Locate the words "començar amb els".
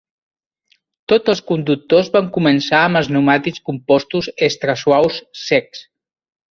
2.39-3.13